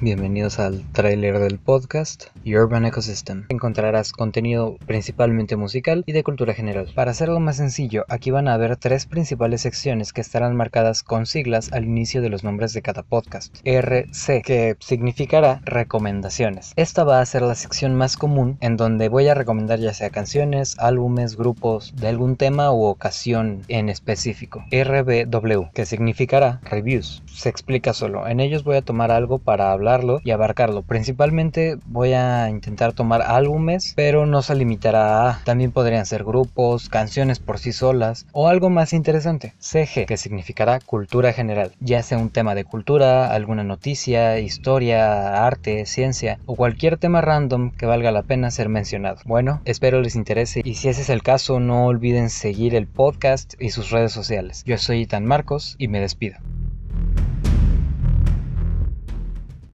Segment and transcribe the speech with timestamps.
[0.00, 3.46] Bienvenidos al tráiler del podcast Urban Ecosystem.
[3.48, 6.88] Encontrarás contenido principalmente musical y de cultura general.
[6.96, 11.26] Para hacerlo más sencillo, aquí van a haber tres principales secciones que estarán marcadas con
[11.26, 13.56] siglas al inicio de los nombres de cada podcast.
[13.64, 16.72] RC, que significará recomendaciones.
[16.74, 20.10] Esta va a ser la sección más común en donde voy a recomendar ya sea
[20.10, 24.64] canciones, álbumes, grupos de algún tema u ocasión en específico.
[24.72, 27.22] RBW, que significará reviews.
[27.26, 28.26] Se explica solo.
[28.26, 29.83] En ellos voy a tomar algo para hablar
[30.24, 30.82] y abarcarlo.
[30.82, 35.44] Principalmente voy a intentar tomar álbumes, pero no se limitará a.
[35.44, 39.52] También podrían ser grupos, canciones por sí solas o algo más interesante.
[39.58, 45.86] CG, que significará cultura general, ya sea un tema de cultura, alguna noticia, historia, arte,
[45.86, 49.18] ciencia o cualquier tema random que valga la pena ser mencionado.
[49.24, 53.54] Bueno, espero les interese y si ese es el caso no olviden seguir el podcast
[53.60, 54.62] y sus redes sociales.
[54.64, 56.53] Yo soy Itan Marcos y me despido.